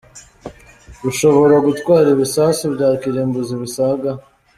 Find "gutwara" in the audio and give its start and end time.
1.67-2.07